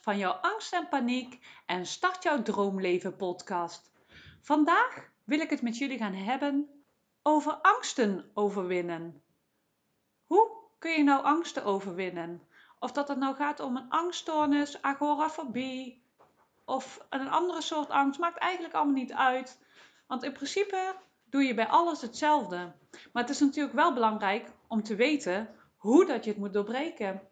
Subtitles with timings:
[0.00, 3.90] van jouw angst en paniek en start jouw droomleven podcast.
[4.40, 6.84] Vandaag wil ik het met jullie gaan hebben
[7.22, 9.22] over angsten overwinnen.
[10.26, 12.42] Hoe kun je nou angsten overwinnen?
[12.78, 16.02] Of dat het nou gaat om een angststoornis, agorafobie
[16.64, 19.58] of een andere soort angst, maakt eigenlijk allemaal niet uit.
[20.06, 22.72] Want in principe doe je bij alles hetzelfde.
[23.12, 27.29] Maar het is natuurlijk wel belangrijk om te weten hoe dat je het moet doorbreken.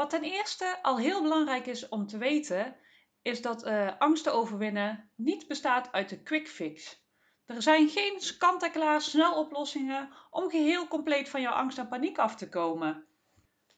[0.00, 2.76] Wat ten eerste al heel belangrijk is om te weten,
[3.22, 7.04] is dat uh, angsten overwinnen niet bestaat uit de quick fix.
[7.46, 12.48] Er zijn geen kant-en-klaar sneloplossingen om geheel compleet van jouw angst en paniek af te
[12.48, 13.06] komen.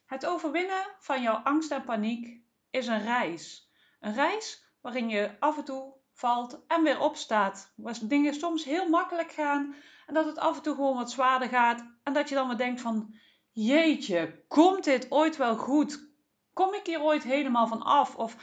[0.05, 3.71] Het overwinnen van jouw angst en paniek is een reis.
[3.99, 7.73] Een reis waarin je af en toe valt en weer opstaat.
[7.75, 9.75] Waar dingen soms heel makkelijk gaan
[10.07, 11.85] en dat het af en toe gewoon wat zwaarder gaat.
[12.03, 13.15] En dat je dan weer denkt van,
[13.51, 16.11] jeetje, komt dit ooit wel goed?
[16.53, 18.15] Kom ik hier ooit helemaal van af?
[18.15, 18.35] Of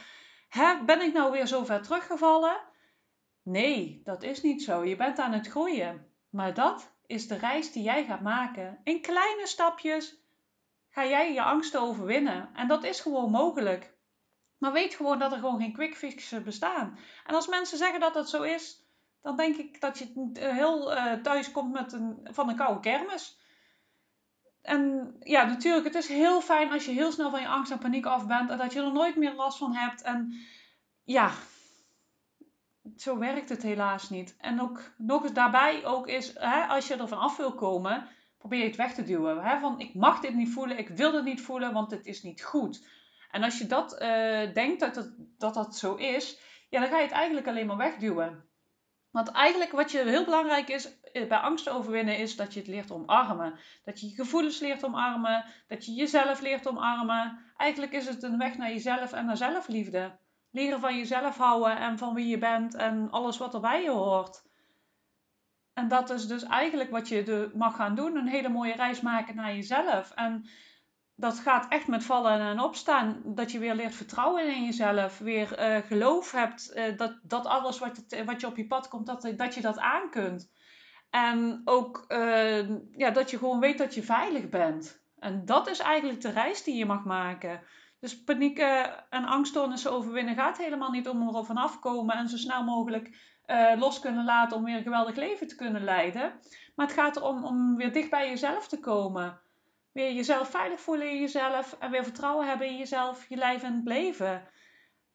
[0.49, 2.61] hè, ben ik nou weer zo ver teruggevallen?
[3.43, 4.83] Nee, dat is niet zo.
[4.83, 6.05] Je bent aan het groeien.
[6.29, 8.79] Maar dat is de reis die jij gaat maken.
[8.83, 10.21] In kleine stapjes
[10.89, 12.49] ga jij je angsten overwinnen.
[12.53, 13.93] En dat is gewoon mogelijk.
[14.57, 16.99] Maar weet gewoon dat er gewoon geen quick fixes bestaan.
[17.25, 18.85] En als mensen zeggen dat dat zo is,
[19.21, 23.40] dan denk ik dat je heel uh, thuis komt met een, van een koude kermis.
[24.61, 27.79] En ja, natuurlijk, het is heel fijn als je heel snel van je angst en
[27.79, 30.01] paniek af bent en dat je er nooit meer last van hebt.
[30.01, 30.33] En
[31.03, 31.31] ja,
[32.97, 34.35] zo werkt het helaas niet.
[34.37, 38.07] En ook nog eens daarbij ook is, hè, als je er van af wil komen,
[38.37, 39.43] probeer je het weg te duwen.
[39.43, 39.59] Hè?
[39.59, 42.43] Van ik mag dit niet voelen, ik wil het niet voelen, want het is niet
[42.43, 42.85] goed.
[43.31, 47.03] En als je dat uh, denkt dat, dat dat zo is, ja, dan ga je
[47.03, 48.45] het eigenlijk alleen maar wegduwen.
[49.11, 52.69] Want eigenlijk wat je heel belangrijk is eh, bij angst overwinnen, is dat je het
[52.69, 53.59] leert omarmen.
[53.83, 57.39] Dat je je gevoelens leert omarmen, dat je jezelf leert omarmen.
[57.57, 60.17] Eigenlijk is het een weg naar jezelf en naar zelfliefde.
[60.51, 63.89] Leren van jezelf houden en van wie je bent en alles wat er bij je
[63.89, 64.43] hoort.
[65.73, 68.15] En dat is dus eigenlijk wat je mag gaan doen.
[68.15, 70.11] Een hele mooie reis maken naar jezelf.
[70.11, 70.45] En
[71.15, 73.21] dat gaat echt met vallen en opstaan.
[73.25, 75.17] Dat je weer leert vertrouwen in jezelf.
[75.17, 79.05] Weer uh, geloof hebt uh, dat, dat alles wat, wat je op je pad komt,
[79.05, 80.51] dat, dat je dat aan kunt.
[81.11, 85.03] En ook uh, ja, dat je gewoon weet dat je veilig bent.
[85.19, 87.61] En dat is eigenlijk de reis die je mag maken.
[87.99, 88.59] Dus paniek
[89.09, 93.09] en angststoornissen overwinnen gaat helemaal niet om er vanaf komen en zo snel mogelijk
[93.77, 96.33] los kunnen laten om weer een geweldig leven te kunnen leiden.
[96.75, 99.41] Maar het gaat erom om weer dicht bij jezelf te komen
[99.91, 103.75] weer jezelf veilig voelen in jezelf en weer vertrouwen hebben in jezelf, je lijf en
[103.75, 104.47] het leven.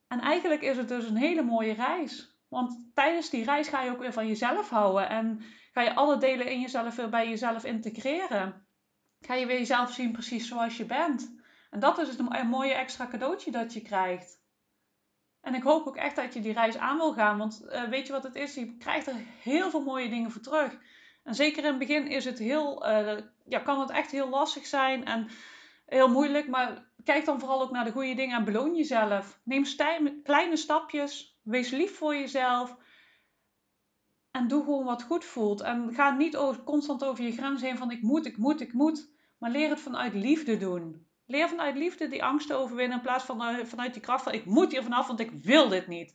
[0.09, 2.37] En eigenlijk is het dus een hele mooie reis.
[2.49, 5.41] Want tijdens die reis ga je ook weer van jezelf houden en
[5.77, 8.67] ga je alle delen in jezelf weer bij jezelf integreren.
[9.21, 11.35] Ga je weer jezelf zien precies zoals je bent.
[11.71, 14.45] En dat is het mooie extra cadeautje dat je krijgt.
[15.41, 18.07] En ik hoop ook echt dat je die reis aan wil gaan, want uh, weet
[18.07, 18.55] je wat het is?
[18.55, 20.79] Je krijgt er heel veel mooie dingen voor terug.
[21.23, 24.67] En zeker in het begin is het heel, uh, ja, kan het echt heel lastig
[24.67, 25.29] zijn en
[25.87, 26.49] heel moeilijk.
[26.49, 29.41] Maar kijk dan vooral ook naar de goede dingen en beloon jezelf.
[29.45, 29.65] Neem
[30.23, 31.39] kleine stapjes.
[31.43, 32.77] Wees lief voor jezelf.
[34.37, 35.61] En doe gewoon wat goed voelt.
[35.61, 38.73] En ga niet over, constant over je grens heen van ik moet, ik moet, ik
[38.73, 39.11] moet.
[39.39, 41.07] Maar leer het vanuit liefde doen.
[41.27, 44.33] Leer vanuit liefde die angst te overwinnen in plaats van uh, vanuit die kracht van
[44.33, 46.15] ik moet hier vanaf, want ik wil dit niet.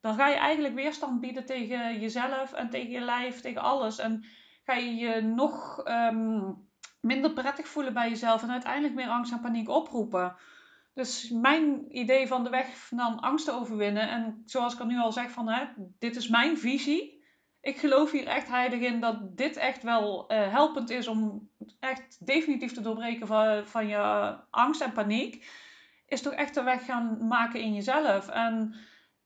[0.00, 3.98] Dan ga je eigenlijk weerstand bieden tegen jezelf en tegen je lijf, tegen alles.
[3.98, 4.24] En
[4.64, 6.56] ga je je nog um,
[7.00, 10.36] minder prettig voelen bij jezelf en uiteindelijk meer angst en paniek oproepen.
[10.94, 14.98] Dus mijn idee van de weg van angst te overwinnen, en zoals ik al nu
[14.98, 15.64] al zeg, van, hè,
[15.98, 17.18] dit is mijn visie.
[17.60, 21.48] Ik geloof hier echt heilig in dat dit echt wel uh, helpend is om
[21.80, 25.48] echt definitief te doorbreken van, van je angst en paniek.
[26.06, 28.28] Is toch echt de weg gaan maken in jezelf.
[28.28, 28.74] En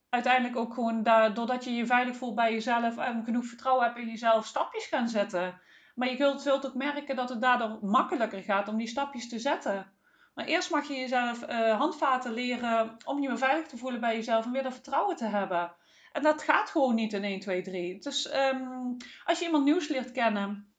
[0.09, 3.99] uiteindelijk ook gewoon daar, doordat je je veilig voelt bij jezelf en genoeg vertrouwen hebt
[3.99, 5.61] in jezelf, stapjes gaan zetten.
[5.95, 9.39] Maar je zult, zult ook merken dat het daardoor makkelijker gaat om die stapjes te
[9.39, 9.93] zetten.
[10.35, 14.15] Maar eerst mag je jezelf uh, handvaten leren om je weer veilig te voelen bij
[14.15, 15.73] jezelf en weer dat vertrouwen te hebben.
[16.15, 17.99] En dat gaat gewoon niet in 1, 2, 3.
[17.99, 20.75] Dus um, als je iemand nieuws leert kennen,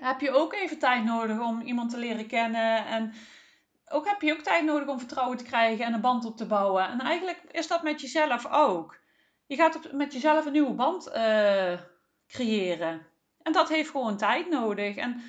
[0.00, 2.86] heb je ook even tijd nodig om iemand te leren kennen.
[2.86, 3.12] En
[3.88, 6.46] ook heb je ook tijd nodig om vertrouwen te krijgen en een band op te
[6.46, 6.88] bouwen.
[6.88, 8.98] En eigenlijk is dat met jezelf ook.
[9.46, 11.80] Je gaat met jezelf een nieuwe band uh,
[12.26, 13.06] creëren.
[13.42, 14.96] En dat heeft gewoon tijd nodig.
[14.96, 15.22] En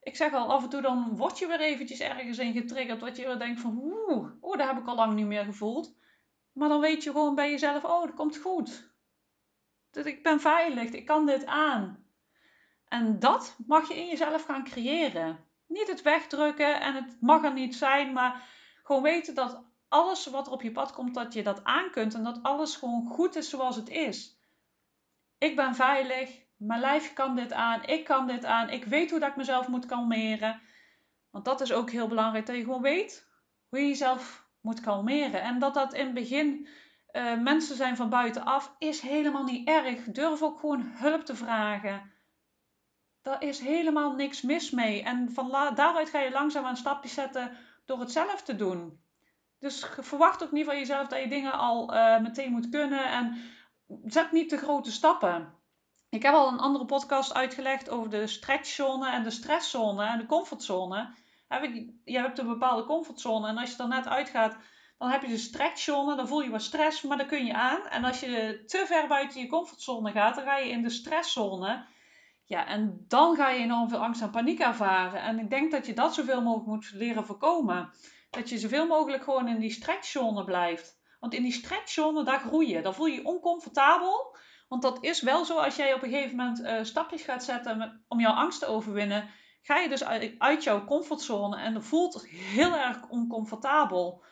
[0.00, 3.00] ik zeg al, af en toe dan word je weer eventjes ergens in getriggerd.
[3.00, 5.96] Wat je weer denkt van, oeh, oh, dat heb ik al lang niet meer gevoeld.
[6.52, 8.87] Maar dan weet je gewoon bij jezelf, oh, dat komt goed.
[10.06, 12.04] Ik ben veilig, ik kan dit aan.
[12.88, 15.44] En dat mag je in jezelf gaan creëren.
[15.66, 18.42] Niet het wegdrukken en het mag er niet zijn, maar
[18.88, 22.14] Gewoon weten dat alles wat er op je pad komt, dat je dat aan kunt
[22.14, 24.38] en dat alles gewoon goed is zoals het is.
[25.38, 29.20] Ik ben veilig, mijn lijf kan dit aan, ik kan dit aan, ik weet hoe
[29.20, 30.60] dat ik mezelf moet kalmeren.
[31.30, 33.26] Want dat is ook heel belangrijk, dat je gewoon weet
[33.68, 35.42] hoe je jezelf moet kalmeren.
[35.42, 36.68] En dat dat in het begin
[37.18, 40.04] uh, mensen zijn van buitenaf, is helemaal niet erg.
[40.04, 42.12] Durf ook gewoon hulp te vragen.
[43.22, 45.02] Daar is helemaal niks mis mee.
[45.02, 49.00] En van daaruit ga je langzaam een stapje zetten door het zelf te doen.
[49.58, 53.10] Dus verwacht ook niet van jezelf dat je dingen al uh, meteen moet kunnen.
[53.10, 53.36] En
[54.04, 55.54] zet niet te grote stappen.
[56.08, 60.26] Ik heb al een andere podcast uitgelegd over de stretchzone en de stresszone en de
[60.26, 61.08] comfortzone.
[62.04, 64.56] Je hebt een bepaalde comfortzone en als je er net uitgaat,
[64.98, 67.86] dan heb je de stretchzone, dan voel je wat stress, maar dan kun je aan.
[67.86, 71.84] En als je te ver buiten je comfortzone gaat, dan ga je in de stresszone.
[72.44, 75.22] Ja, en dan ga je enorm veel angst en paniek ervaren.
[75.22, 77.90] En ik denk dat je dat zoveel mogelijk moet leren voorkomen.
[78.30, 80.98] Dat je zoveel mogelijk gewoon in die stretchzone blijft.
[81.20, 82.82] Want in die stretchzone, daar groei je.
[82.82, 84.36] Dan voel je oncomfortabel.
[84.68, 88.04] Want dat is wel zo, als jij op een gegeven moment uh, stapjes gaat zetten
[88.08, 89.30] om jouw angst te overwinnen,
[89.62, 94.22] ga je dus uit, uit jouw comfortzone en dat voelt heel erg oncomfortabel.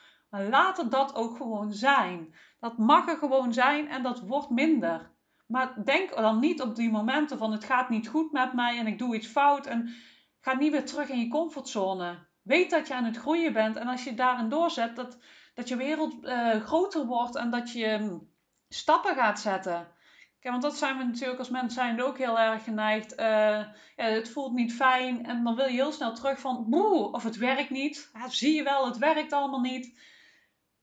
[0.40, 2.34] Laat het dat ook gewoon zijn.
[2.60, 5.14] Dat mag er gewoon zijn en dat wordt minder.
[5.46, 8.86] Maar denk dan niet op die momenten van het gaat niet goed met mij en
[8.86, 9.94] ik doe iets fout en
[10.40, 12.26] ga niet weer terug in je comfortzone.
[12.42, 15.18] Weet dat je aan het groeien bent en als je daarin doorzet, dat,
[15.54, 18.30] dat je wereld uh, groter wordt en dat je um,
[18.68, 19.94] stappen gaat zetten.
[20.40, 23.14] Kijk, want dat zijn we natuurlijk als mensen zijn ook heel erg geneigd.
[23.16, 27.22] Ja, het voelt niet fijn en dan wil je heel snel terug van boe, of
[27.22, 28.10] het werkt niet.
[28.12, 29.98] Ja, zie je wel, het werkt allemaal niet.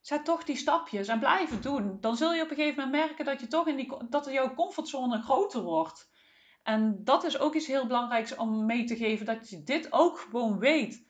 [0.04, 1.98] Zet toch die stapjes en blijf het doen.
[2.00, 4.54] Dan zul je op een gegeven moment merken dat, je toch in die, dat jouw
[4.54, 6.10] comfortzone groter wordt.
[6.64, 9.26] En dat is ook iets heel belangrijks om mee te geven.
[9.26, 11.08] Dat je dit ook gewoon weet.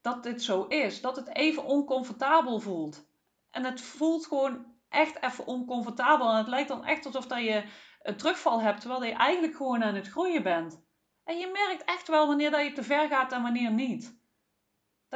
[0.00, 1.00] Dat dit zo is.
[1.00, 3.06] Dat het even oncomfortabel voelt.
[3.50, 6.30] En het voelt gewoon echt even oncomfortabel.
[6.30, 7.64] En het lijkt dan echt alsof dat je
[8.02, 8.80] een terugval hebt.
[8.80, 10.84] Terwijl je eigenlijk gewoon aan het groeien bent.
[11.24, 14.20] En je merkt echt wel wanneer dat je te ver gaat en wanneer niet.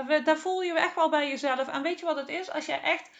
[0.04, 1.68] Daar, daar voel je echt wel bij jezelf.
[1.68, 2.50] En weet je wat het is?
[2.50, 3.10] Als je echt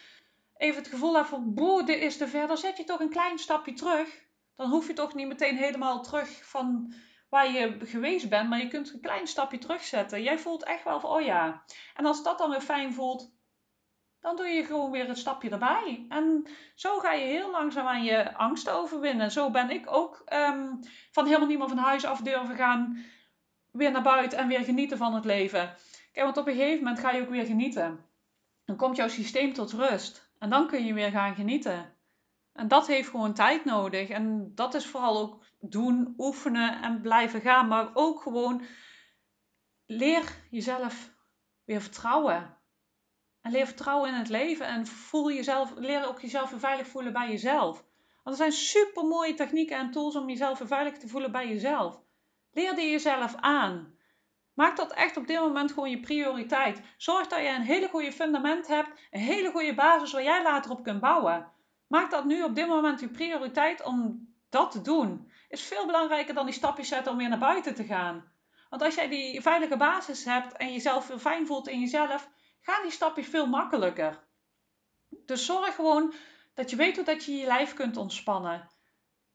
[0.57, 3.09] even het gevoel hebt van, boe, dit is te ver, dan zet je toch een
[3.09, 4.25] klein stapje terug.
[4.55, 6.93] Dan hoef je toch niet meteen helemaal terug van
[7.29, 10.23] waar je geweest bent, maar je kunt een klein stapje terugzetten.
[10.23, 11.63] Jij voelt echt wel van, oh ja.
[11.95, 13.31] En als dat dan weer fijn voelt,
[14.19, 16.05] dan doe je gewoon weer een stapje erbij.
[16.09, 19.31] En zo ga je heel langzaam aan je angst overwinnen.
[19.31, 20.79] Zo ben ik ook um,
[21.11, 23.05] van helemaal niet meer van huis af durven gaan,
[23.71, 25.75] weer naar buiten en weer genieten van het leven.
[26.23, 28.05] Want op een gegeven moment ga je ook weer genieten.
[28.65, 30.31] Dan komt jouw systeem tot rust.
[30.39, 31.95] En dan kun je weer gaan genieten.
[32.53, 34.09] En dat heeft gewoon tijd nodig.
[34.09, 37.67] En dat is vooral ook doen, oefenen en blijven gaan.
[37.67, 38.61] Maar ook gewoon
[39.85, 41.13] leer jezelf
[41.65, 42.57] weer vertrouwen.
[43.41, 44.67] En leer vertrouwen in het leven.
[44.67, 47.85] En voel jezelf, leer ook jezelf weer veilig voelen bij jezelf.
[48.23, 51.47] Want er zijn super mooie technieken en tools om jezelf weer veilig te voelen bij
[51.47, 52.01] jezelf.
[52.51, 53.96] Leer die jezelf aan.
[54.57, 56.81] Maak dat echt op dit moment gewoon je prioriteit.
[56.97, 60.71] Zorg dat je een hele goede fundament hebt, een hele goede basis waar jij later
[60.71, 61.51] op kunt bouwen.
[61.87, 65.31] Maak dat nu op dit moment je prioriteit om dat te doen.
[65.49, 68.31] Is veel belangrijker dan die stapjes zetten om weer naar buiten te gaan.
[68.69, 72.29] Want als jij die veilige basis hebt en jezelf veel fijn voelt in jezelf,
[72.61, 74.23] gaan die stapjes veel makkelijker.
[75.25, 76.13] Dus zorg gewoon
[76.53, 78.69] dat je weet hoe dat je je lijf kunt ontspannen.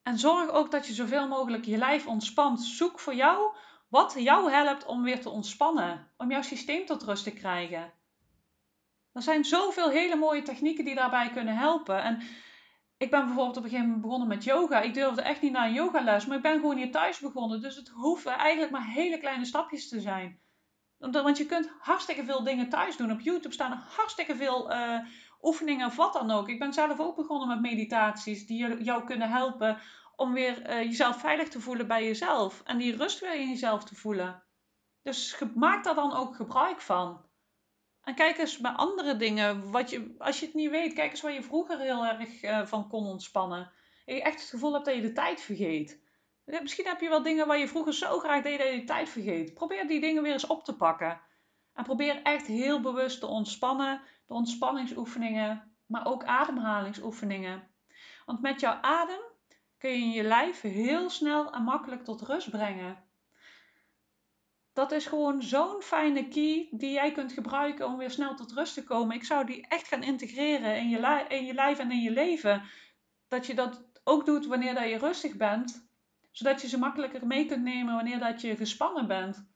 [0.03, 2.61] En zorg ook dat je zoveel mogelijk je lijf ontspant.
[2.61, 3.55] Zoek voor jou
[3.93, 7.93] wat jou helpt om weer te ontspannen, om jouw systeem tot rust te krijgen.
[9.13, 12.03] Er zijn zoveel hele mooie technieken die daarbij kunnen helpen.
[12.03, 12.23] En
[12.97, 14.81] ik ben bijvoorbeeld op een gegeven moment begonnen met yoga.
[14.81, 17.61] Ik durfde echt niet naar een yogales, maar ik ben gewoon hier thuis begonnen.
[17.61, 20.41] Dus het hoeven eigenlijk maar hele kleine stapjes te zijn.
[20.99, 23.13] Want je kunt hartstikke veel dingen thuis doen.
[23.13, 24.99] Op YouTube staan hartstikke veel uh,
[25.43, 26.49] oefeningen of wat dan ook.
[26.49, 29.79] Ik ben zelf ook begonnen met meditaties die jou kunnen helpen
[30.17, 32.63] om weer uh, jezelf veilig te voelen bij jezelf.
[32.65, 34.43] En die rust weer in jezelf te voelen.
[35.03, 37.25] Dus maak daar dan ook gebruik van.
[38.03, 39.71] En kijk eens bij andere dingen.
[39.71, 42.67] Wat je, als je het niet weet, kijk eens waar je vroeger heel erg uh,
[42.67, 43.73] van kon ontspannen.
[44.07, 46.01] En je echt het gevoel hebt dat je de tijd vergeet.
[46.45, 49.09] Misschien heb je wel dingen waar je vroeger zo graag deed dat je de tijd
[49.09, 49.55] vergeet.
[49.55, 51.21] Probeer die dingen weer eens op te pakken.
[51.75, 54.01] En probeer echt heel bewust te ontspannen.
[54.27, 57.71] De ontspanningsoefeningen, maar ook ademhalingsoefeningen.
[58.27, 59.21] Want met jouw adem
[59.83, 63.05] kun je je lijf heel snel en makkelijk tot rust brengen.
[64.73, 68.75] Dat is gewoon zo'n fijne key die jij kunt gebruiken om weer snel tot rust
[68.75, 69.17] te komen.
[69.17, 72.63] Ik zou die echt gaan integreren in je, in je lijf en in je leven.
[73.29, 75.89] Dat je dat ook doet wanneer dat je rustig bent,
[76.31, 79.47] zodat je ze makkelijker mee kunt nemen wanneer dat je gespannen bent.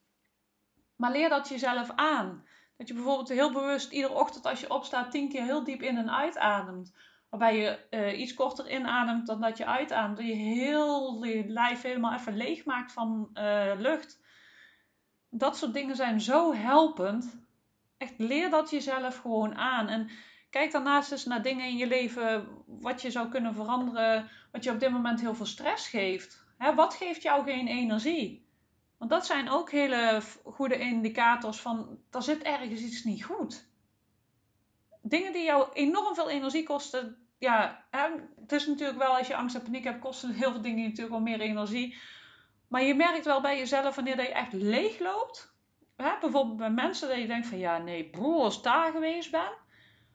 [0.97, 2.47] Maar leer dat jezelf aan.
[2.77, 5.97] Dat je bijvoorbeeld heel bewust iedere ochtend als je opstaat tien keer heel diep in
[5.97, 6.95] en uitademt.
[7.31, 10.17] Waarbij je uh, iets korter inademt dan dat je uitademt.
[10.17, 14.21] Dat je heel je lijf helemaal even leeg maakt van uh, lucht.
[15.31, 17.45] Dat soort dingen zijn zo helpend.
[17.97, 19.89] Echt leer dat jezelf gewoon aan.
[19.89, 20.11] En
[20.51, 24.29] kijk daarnaast eens naar dingen in je leven wat je zou kunnen veranderen.
[24.53, 26.45] Wat je op dit moment heel veel stress geeft.
[26.59, 28.47] Hè, wat geeft jou geen energie?
[28.99, 33.69] Want dat zijn ook hele goede indicators van, er zit ergens iets niet goed.
[35.09, 37.85] Dingen die jou enorm veel energie kosten, ja,
[38.41, 41.11] het is natuurlijk wel als je angst en paniek hebt, kosten heel veel dingen natuurlijk
[41.11, 41.99] wel meer energie.
[42.69, 45.55] Maar je merkt wel bij jezelf wanneer je echt leeg loopt.
[45.97, 49.53] Hè, bijvoorbeeld bij mensen dat je denkt van, ja nee, broer, als daar geweest ben.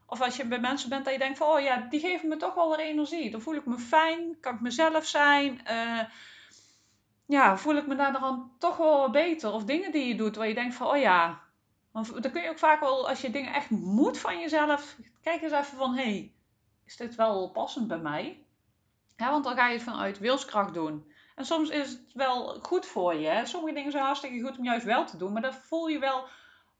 [0.05, 2.37] Of als je bij mensen bent dat je denkt van, oh ja, die geven me
[2.37, 3.31] toch wel weer energie.
[3.31, 5.61] Dan voel ik me fijn, kan ik mezelf zijn.
[5.71, 5.99] Uh,
[7.25, 9.51] ja, voel ik me daar dan toch wel beter.
[9.51, 11.40] Of dingen die je doet waar je denkt van, oh ja.
[11.91, 15.51] Dan kun je ook vaak wel, als je dingen echt moet van jezelf, kijk eens
[15.51, 16.33] even van, hé, hey,
[16.85, 18.45] is dit wel passend bij mij?
[19.17, 21.11] Ja, want dan ga je het vanuit wilskracht doen.
[21.35, 23.41] En soms is het wel goed voor je.
[23.45, 26.27] Sommige dingen zijn hartstikke goed om juist wel te doen, maar dan voel je wel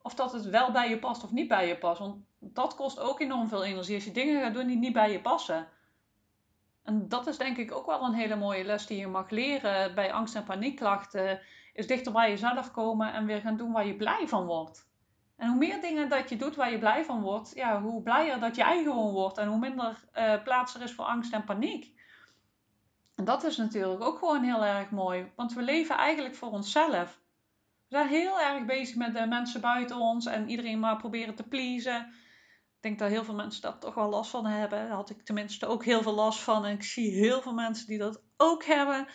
[0.01, 1.99] of dat het wel bij je past of niet bij je past.
[1.99, 5.11] Want dat kost ook enorm veel energie als je dingen gaat doen die niet bij
[5.11, 5.67] je passen.
[6.83, 9.95] En dat is denk ik ook wel een hele mooie les die je mag leren
[9.95, 11.41] bij angst- en paniekklachten.
[11.73, 14.89] Is dichter bij jezelf komen en weer gaan doen waar je blij van wordt.
[15.41, 18.39] En hoe meer dingen dat je doet waar je blij van wordt, ja, hoe blijer
[18.39, 21.93] dat jij gewoon wordt en hoe minder uh, plaats er is voor angst en paniek.
[23.15, 27.19] En dat is natuurlijk ook gewoon heel erg mooi, want we leven eigenlijk voor onszelf.
[27.87, 31.47] We zijn heel erg bezig met de mensen buiten ons en iedereen maar proberen te
[31.47, 32.01] pleasen.
[32.75, 34.87] Ik denk dat heel veel mensen daar toch wel last van hebben.
[34.87, 36.65] Daar had ik tenminste ook heel veel last van.
[36.65, 39.07] En ik zie heel veel mensen die dat ook hebben.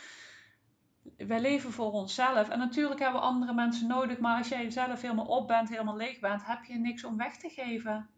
[1.16, 2.48] Wij leven voor onszelf.
[2.48, 4.18] En natuurlijk hebben we andere mensen nodig.
[4.18, 7.36] Maar als jij zelf helemaal op bent, helemaal leeg bent, heb je niks om weg
[7.36, 8.08] te geven.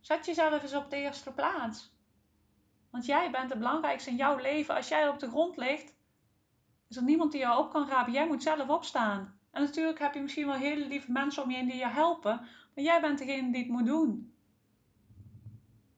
[0.00, 1.92] Zet jezelf eens op de eerste plaats.
[2.90, 4.74] Want jij bent het belangrijkste in jouw leven.
[4.74, 5.94] Als jij op de grond ligt,
[6.88, 8.12] is er niemand die jou op kan rapen.
[8.12, 9.38] Jij moet zelf opstaan.
[9.50, 12.36] En natuurlijk heb je misschien wel hele lieve mensen om je heen die je helpen.
[12.74, 14.34] Maar jij bent degene die het moet doen.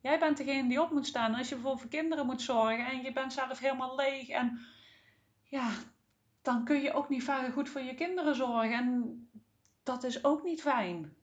[0.01, 1.35] Jij bent degene die op moet staan.
[1.35, 4.29] Als je bijvoorbeeld voor kinderen moet zorgen en je bent zelf helemaal leeg.
[4.29, 4.61] En
[5.43, 5.71] ja,
[6.47, 8.73] dan kun je ook niet vaak goed voor je kinderen zorgen.
[8.73, 9.29] En
[9.83, 11.17] dat is ook niet fijn.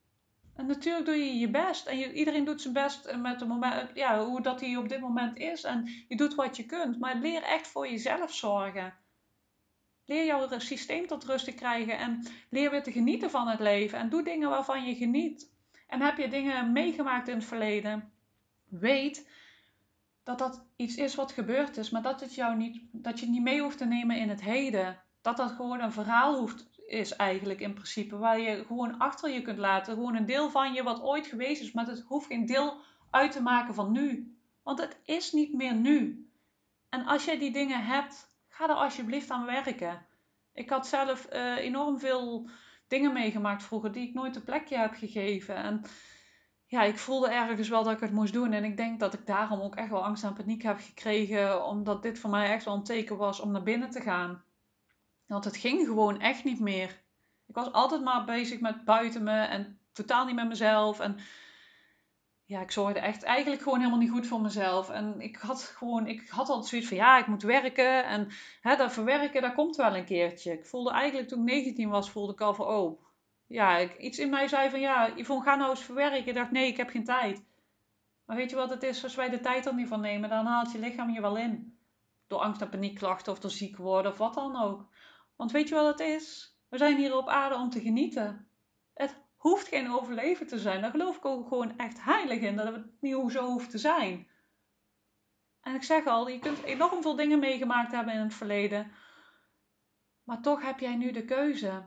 [0.55, 1.85] En natuurlijk doe je je best.
[1.85, 5.37] En iedereen doet zijn best met de moment, ja, hoe dat hij op dit moment
[5.37, 5.63] is.
[5.63, 6.99] En je doet wat je kunt.
[6.99, 8.93] Maar leer echt voor jezelf zorgen.
[10.05, 11.97] Leer jouw systeem tot rust te krijgen.
[11.97, 13.99] En leer weer te genieten van het leven.
[13.99, 15.51] En doe dingen waarvan je geniet.
[15.87, 18.11] En heb je dingen meegemaakt in het verleden
[18.69, 19.29] weet
[20.23, 23.33] dat dat iets is wat gebeurd is, maar dat, het jou niet, dat je het
[23.33, 25.02] niet mee hoeft te nemen in het heden.
[25.23, 29.41] Dat dat gewoon een verhaal hoeft, is eigenlijk in principe, waar je gewoon achter je
[29.41, 29.93] kunt laten.
[29.93, 32.77] Gewoon een deel van je wat ooit geweest is, maar het hoeft geen deel
[33.09, 34.37] uit te maken van nu.
[34.63, 36.27] Want het is niet meer nu.
[36.89, 40.05] En als jij die dingen hebt, ga er alsjeblieft aan werken.
[40.53, 42.49] Ik had zelf uh, enorm veel
[42.87, 45.55] dingen meegemaakt vroeger die ik nooit een plekje heb gegeven.
[45.55, 45.81] En
[46.65, 48.51] ja, ik voelde ergens wel dat ik het moest doen.
[48.51, 51.65] En ik denk dat ik daarom ook echt wel angst en paniek heb gekregen.
[51.65, 54.43] Omdat dit voor mij echt wel een teken was om naar binnen te gaan.
[55.33, 57.01] Want het ging gewoon echt niet meer.
[57.47, 60.99] Ik was altijd maar bezig met buiten me en totaal niet met mezelf.
[60.99, 61.17] En
[62.45, 64.89] ja, ik zorgde echt eigenlijk gewoon helemaal niet goed voor mezelf.
[64.89, 68.05] En ik had gewoon, ik had altijd zoiets van ja, ik moet werken.
[68.05, 68.27] En
[68.61, 70.51] hè, dat verwerken, dat komt wel een keertje.
[70.51, 73.03] Ik voelde eigenlijk toen ik 19 was, voelde ik al van oh,
[73.47, 76.27] ja, ik, iets in mij zei van ja, Yvonne, ga nou eens verwerken.
[76.27, 77.43] Ik dacht, nee, ik heb geen tijd.
[78.25, 79.03] Maar weet je wat het is?
[79.03, 81.77] Als wij de tijd er niet van nemen, dan haalt je lichaam je wel in.
[82.27, 84.92] Door angst- en paniekklachten of door ziek worden of wat dan ook.
[85.35, 86.57] Want weet je wat het is?
[86.69, 88.47] We zijn hier op aarde om te genieten.
[88.93, 90.81] Het hoeft geen overleven te zijn.
[90.81, 92.55] Daar geloof ik ook gewoon echt heilig in.
[92.55, 94.27] Dat het niet zo hoeft te zijn.
[95.61, 98.91] En ik zeg al, je kunt enorm veel dingen meegemaakt hebben in het verleden.
[100.23, 101.83] Maar toch heb jij nu de keuze.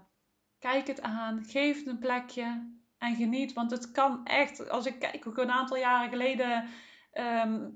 [0.59, 3.53] Kijk het aan, geef het een plekje en geniet.
[3.53, 6.69] Want het kan echt, als ik kijk hoe ik een aantal jaren geleden
[7.13, 7.69] ehm,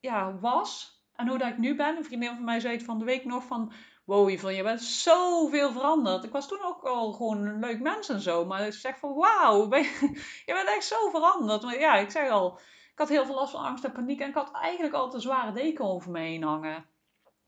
[0.00, 1.96] ja, was en hoe dat ik nu ben.
[1.96, 3.72] Een vriendin van mij zei het van de week nog van,
[4.06, 6.24] wow je bent zoveel veranderd.
[6.24, 8.44] Ik was toen ook al gewoon een leuk mens en zo.
[8.44, 10.10] Maar ik zeg van, wauw, je,
[10.46, 11.62] je, bent echt zo veranderd.
[11.62, 12.58] Maar ja, ik zeg al,
[12.92, 14.20] ik had heel veel last van angst en paniek.
[14.20, 16.86] En ik had eigenlijk altijd een zware deken over me heen hangen.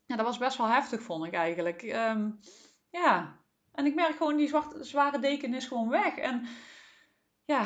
[0.07, 1.83] Ja, dat was best wel heftig, vond ik eigenlijk.
[1.83, 2.31] Ehm,
[2.91, 3.37] ja,
[3.73, 6.17] en ik merk gewoon, die zwarte, zware deken is gewoon weg.
[6.17, 6.47] En
[7.45, 7.65] ja,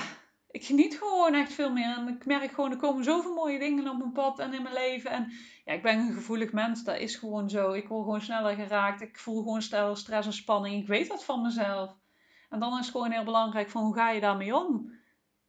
[0.52, 1.96] ik geniet gewoon echt veel meer.
[1.96, 4.74] En ik merk gewoon, er komen zoveel mooie dingen op mijn pad en in mijn
[4.74, 5.10] leven.
[5.10, 5.32] En
[5.64, 7.72] ja, ik ben een gevoelig mens, dat is gewoon zo.
[7.72, 9.00] Ik word gewoon sneller geraakt.
[9.00, 10.80] Ik voel gewoon stel stress en spanning.
[10.80, 11.96] Ik weet dat van mezelf.
[12.48, 14.92] En dan is het gewoon heel belangrijk van, hoe ga je daarmee om?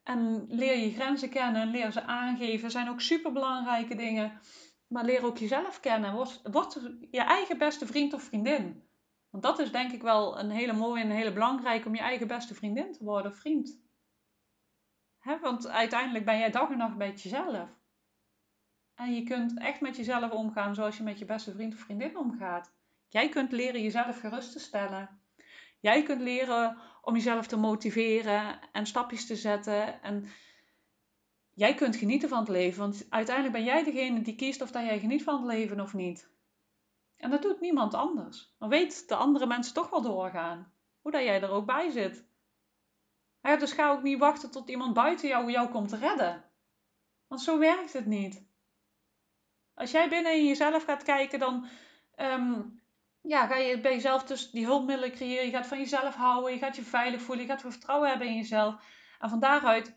[0.03, 2.71] En leer je grenzen kennen en leer ze aangeven.
[2.71, 4.39] zijn ook super belangrijke dingen.
[4.87, 6.13] Maar leer ook jezelf kennen.
[6.13, 6.79] Word, word
[7.11, 8.83] je eigen beste vriend of vriendin.
[9.29, 12.01] Want dat is denk ik wel een hele mooie en een hele belangrijke om je
[12.01, 13.82] eigen beste vriendin te worden, vriend.
[15.41, 17.69] Want uiteindelijk ben jij dag en nacht bij jezelf.
[18.95, 22.17] En je kunt echt met jezelf omgaan zoals je met je beste vriend of vriendin
[22.17, 22.71] omgaat.
[23.07, 25.21] Jij kunt leren jezelf gerust te stellen.
[25.79, 30.01] Jij kunt leren om jezelf te motiveren en stapjes te zetten.
[30.01, 30.27] En
[31.53, 32.79] jij kunt genieten van het leven.
[32.79, 35.93] Want uiteindelijk ben jij degene die kiest of dat jij geniet van het leven of
[35.93, 36.29] niet.
[37.17, 38.53] En dat doet niemand anders.
[38.59, 40.73] Dan weet de andere mensen toch wel doorgaan.
[41.01, 42.25] Hoe dat jij er ook bij zit.
[43.43, 46.43] Ja, dus ga ook niet wachten tot iemand buiten jou jou komt redden.
[47.27, 48.43] Want zo werkt het niet.
[49.73, 51.67] Als jij binnen in jezelf gaat kijken, dan
[52.15, 52.61] ehm,
[53.21, 55.45] ja, ga je bij jezelf dus die hulpmiddelen creëren.
[55.45, 58.35] Je gaat van jezelf houden, je gaat je veilig voelen, je gaat vertrouwen hebben in
[58.35, 58.75] jezelf.
[59.19, 59.95] En van daaruit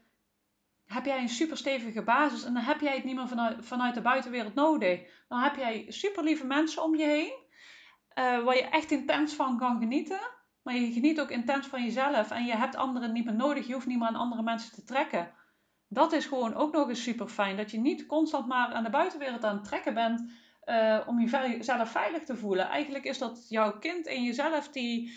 [0.86, 4.00] heb jij een super stevige basis en dan heb jij het niet meer vanuit, de
[4.00, 5.00] buitenwereld nodig.
[5.28, 7.32] Dan heb jij super lieve mensen om je heen,
[8.18, 10.20] uh, waar je echt intens van kan genieten.
[10.66, 13.66] Maar je geniet ook intens van jezelf en je hebt anderen niet meer nodig.
[13.66, 15.32] Je hoeft niet meer aan andere mensen te trekken.
[15.88, 17.56] Dat is gewoon ook nog eens super fijn.
[17.56, 20.30] Dat je niet constant maar aan de buitenwereld aan het trekken bent
[20.64, 22.68] uh, om jezelf veilig te voelen.
[22.68, 25.12] Eigenlijk is dat jouw kind in jezelf die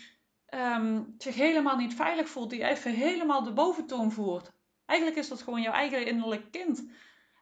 [0.53, 4.51] um, zich helemaal niet veilig voelt, die even helemaal de boventoon voert.
[4.85, 6.91] Eigenlijk is dat gewoon jouw eigen innerlijk kind.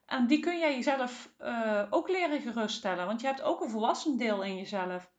[0.06, 4.18] En die kun jij jezelf uh, ook leren geruststellen, want je hebt ook een volwassen
[4.18, 5.16] deel in jezelf.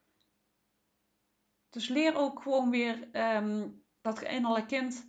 [1.70, 5.08] Dus leer ook gewoon weer um, dat innerlijk kind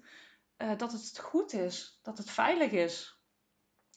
[0.58, 3.18] uh, dat het goed is, dat het veilig is.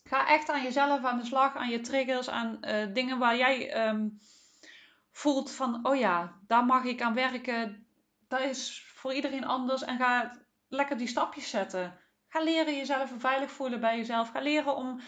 [0.03, 3.89] Ga echt aan jezelf aan de slag, aan je triggers, aan uh, dingen waar jij
[3.89, 4.19] um,
[5.11, 7.87] voelt van, oh ja, daar mag ik aan werken.
[8.29, 12.01] Dat is voor iedereen anders en ga lekker die stapjes zetten.
[12.29, 14.31] Ga leren jezelf veilig voelen bij jezelf.
[14.31, 15.01] Ga leren om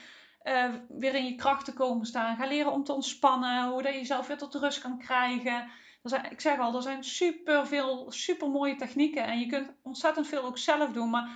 [0.42, 2.36] uh, weer in je kracht te komen staan.
[2.36, 3.68] Ga leren om te ontspannen.
[3.68, 5.70] Hoe dat je jezelf weer tot rust kan krijgen.
[6.12, 9.24] Ik zeg al, er zijn super veel, super mooie technieken.
[9.24, 11.10] En je kunt ontzettend veel ook zelf doen.
[11.10, 11.30] Maar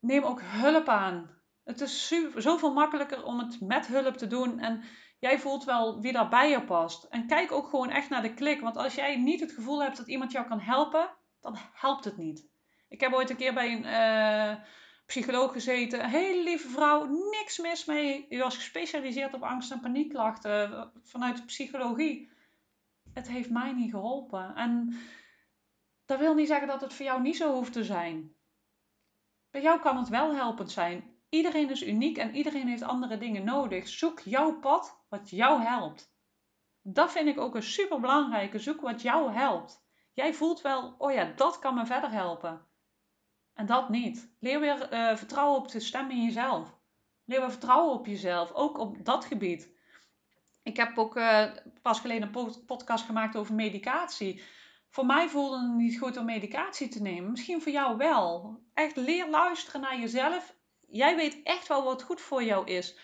[0.00, 1.30] neem ook hulp aan.
[1.64, 4.58] Het is zoveel makkelijker om het met hulp te doen.
[4.58, 4.82] En
[5.18, 7.04] jij voelt wel wie daar bij je past.
[7.04, 8.60] En kijk ook gewoon echt naar de klik.
[8.60, 11.10] Want als jij niet het gevoel hebt dat iemand jou kan helpen,
[11.40, 12.48] dan helpt het niet.
[12.88, 14.64] Ik heb ooit een keer bij een uh,
[15.06, 16.04] psycholoog gezeten.
[16.04, 18.26] Een hele lieve vrouw, niks mis mee.
[18.28, 22.34] Die was gespecialiseerd op angst- en paniekklachten eh, vanuit de psychologie.
[23.16, 24.54] Het heeft mij niet geholpen.
[24.54, 24.98] En
[26.04, 28.34] dat wil niet zeggen dat het voor jou niet zo hoeft te zijn.
[29.50, 31.16] Bij jou kan het wel helpend zijn.
[31.28, 33.88] Iedereen is uniek en iedereen heeft andere dingen nodig.
[33.88, 36.14] Zoek jouw pad wat jou helpt.
[36.82, 38.58] Dat vind ik ook een super belangrijke.
[38.58, 39.84] Zoek wat jou helpt.
[40.12, 42.66] Jij voelt wel, oh ja, dat kan me verder helpen.
[43.54, 44.36] En dat niet.
[44.40, 46.78] Leer weer uh, vertrouwen op de stem in jezelf.
[47.24, 49.75] Leer weer vertrouwen op jezelf, ook op dat gebied.
[50.66, 51.44] Ik heb ook uh,
[51.82, 54.42] pas geleden een podcast gemaakt over medicatie.
[54.90, 57.30] Voor mij voelde het niet goed om medicatie te nemen.
[57.30, 58.60] Misschien voor jou wel.
[58.74, 60.56] Echt leer luisteren naar jezelf
[60.88, 62.96] jij weet echt wel wat goed voor jou is.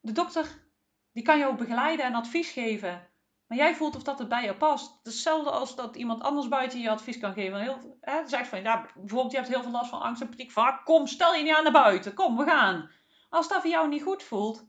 [0.00, 0.64] De dokter
[1.12, 3.10] die kan jou begeleiden en advies geven.
[3.46, 4.98] Maar jij voelt of dat het bij jou past.
[5.02, 7.60] Hetzelfde als dat iemand anders buiten je advies kan geven.
[7.60, 10.50] Heel, hè, zegt van, ja, bijvoorbeeld je hebt heel veel last van angst en paniek.
[10.50, 12.14] Van, ah, kom, stel je niet aan naar buiten.
[12.14, 12.90] Kom, we gaan.
[13.28, 14.66] Als dat voor jou niet goed voelt,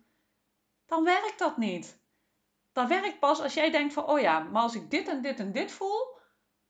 [0.85, 2.02] dan werkt dat niet.
[2.73, 5.39] Dat werkt pas als jij denkt van, oh ja, maar als ik dit en dit
[5.39, 6.17] en dit voel,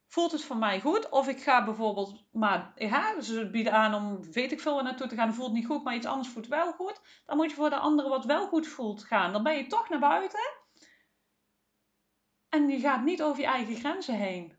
[0.08, 1.10] voelt het voor mij goed?
[1.10, 5.08] Of ik ga bijvoorbeeld, maar ja, ze bieden aan om weet ik veel waar naartoe
[5.08, 7.02] te gaan, voelt niet goed, maar iets anders voelt wel goed.
[7.26, 9.32] Dan moet je voor de andere wat wel goed voelt gaan.
[9.34, 10.62] Dan ben je toch naar buiten.
[12.50, 14.58] En je gaat niet over je eigen grenzen heen.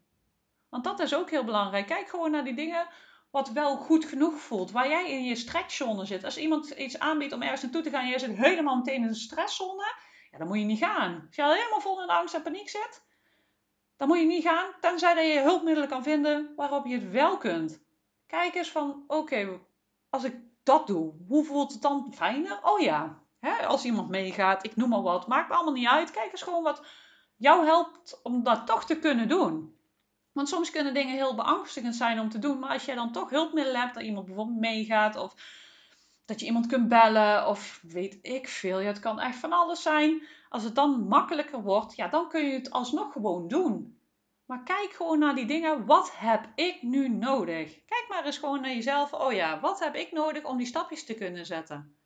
[0.69, 1.87] Want dat is ook heel belangrijk.
[1.87, 2.87] Kijk gewoon naar die dingen
[3.31, 4.71] wat wel goed genoeg voelt.
[4.71, 6.25] Waar jij in je stretchzone zit.
[6.25, 9.09] Als iemand iets aanbiedt om ergens naartoe te gaan en jij zit helemaal meteen in
[9.09, 9.95] de stresszone.
[10.39, 11.25] Dan moet je niet gaan.
[11.27, 13.03] Als je al helemaal vol in angst en paniek zit
[13.97, 17.37] dan moet je niet gaan, tenzij dat je hulpmiddelen kan vinden waarop je het wel
[17.37, 17.83] kunt.
[18.27, 19.61] Kijk eens van, oké,
[20.11, 22.59] als ik dat doe, hoe voelt het dan fijner?
[22.63, 26.11] Oh ja, hè, als iemand meegaat, ik noem maar wat, maakt allemaal niet uit.
[26.11, 26.87] Kijk eens gewoon wat
[27.37, 29.79] jou helpt om dat toch te kunnen doen.
[30.33, 33.31] Want soms kunnen dingen heel beangstigend zijn om te doen, maar als jij dan toch
[33.31, 35.35] hulpmiddelen hebt, dat iemand bijvoorbeeld meegaat of
[36.25, 38.81] dat je iemand kunt bellen of weet ik veel.
[38.81, 40.27] Ja, het kan echt van alles zijn.
[40.49, 43.99] Als het dan makkelijker wordt, ja, dan kun je het alsnog gewoon doen.
[44.45, 45.87] Maar kijk gewoon naar die dingen.
[45.87, 47.85] Wat heb ik nu nodig?
[47.85, 49.13] Kijk maar eens gewoon naar jezelf.
[49.13, 51.97] Oh ja, wat heb ik nodig om die stapjes te kunnen zetten?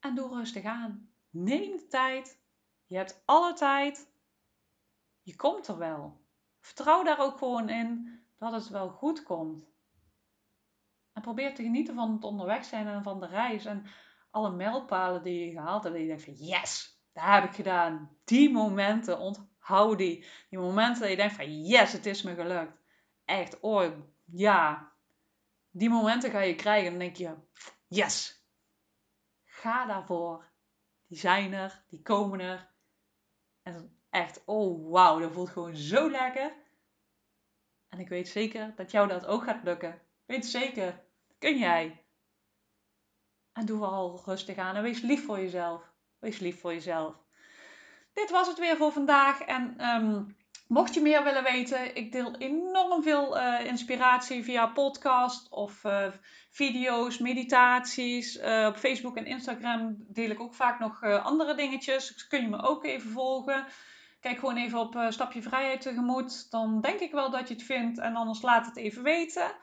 [0.00, 1.10] En doe rustig aan.
[1.30, 2.40] Neem de tijd.
[2.86, 4.10] Je hebt alle tijd.
[5.22, 6.20] Je komt er wel.
[6.60, 9.66] Vertrouw daar ook gewoon in dat het wel goed komt.
[11.16, 13.64] En probeer te genieten van het onderweg zijn en van de reis.
[13.64, 13.86] En
[14.30, 15.94] alle mijlpalen die je gehaald hebt.
[15.94, 18.16] En je denkt van yes, dat heb ik gedaan.
[18.24, 20.26] Die momenten, onthoud die.
[20.50, 22.80] Die momenten dat je denkt van yes, het is me gelukt.
[23.24, 23.92] Echt, oh
[24.24, 24.92] ja.
[25.70, 26.86] Die momenten ga je krijgen.
[26.86, 27.34] En dan denk je,
[27.86, 28.44] yes.
[29.44, 30.50] Ga daarvoor.
[31.06, 32.70] Die zijn er, die komen er.
[33.62, 36.52] En echt, oh wauw, dat voelt gewoon zo lekker.
[37.88, 40.00] En ik weet zeker dat jou dat ook gaat lukken.
[40.26, 41.04] Weet zeker,
[41.38, 42.04] kun jij.
[43.52, 45.92] En doe vooral rustig aan en wees lief voor jezelf.
[46.18, 47.14] Wees lief voor jezelf.
[48.12, 49.40] Dit was het weer voor vandaag.
[49.40, 50.36] En um,
[50.68, 56.06] mocht je meer willen weten, ik deel enorm veel uh, inspiratie via podcast of uh,
[56.50, 58.36] video's, meditaties.
[58.36, 62.08] Uh, op Facebook en Instagram deel ik ook vaak nog andere dingetjes.
[62.08, 63.64] Dus kun je me ook even volgen.
[64.20, 66.50] Kijk gewoon even op Stapje Vrijheid tegemoet.
[66.50, 67.98] Dan denk ik wel dat je het vindt.
[67.98, 69.54] En anders laat het even weten.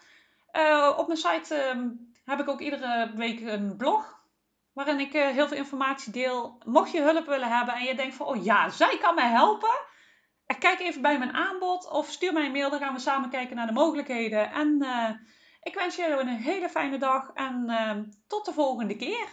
[0.98, 1.90] Op mijn site ehm,
[2.26, 4.22] heb ik ook iedere week een blog.
[4.74, 6.62] Waarin ik heel veel informatie deel.
[6.66, 9.92] Mocht je hulp willen hebben en je denkt van, oh ja, zij kan mij helpen
[10.60, 12.70] kijk even bij mijn aanbod of stuur mij een mail.
[12.70, 14.52] Dan gaan we samen kijken naar de mogelijkheden.
[14.52, 14.86] En
[15.62, 17.92] ik wens jullie een hele fijne dag en uh,
[18.28, 19.28] tot de volgende keer.